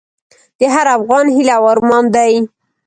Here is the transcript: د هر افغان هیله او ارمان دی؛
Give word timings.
د 0.59 0.61
هر 0.73 0.87
افغان 0.97 1.25
هیله 1.35 1.53
او 1.59 1.63
ارمان 1.73 2.05
دی؛ 2.15 2.33